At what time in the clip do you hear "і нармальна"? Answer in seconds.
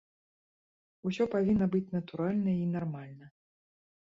2.63-3.25